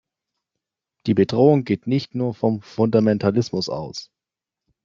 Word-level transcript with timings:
Die 1.05 1.13
Bedrohung 1.13 1.63
geht 1.63 1.85
nicht 1.85 2.15
nur 2.15 2.33
vom 2.33 2.63
Fundamentalismus 2.63 3.69
aus. 3.69 4.09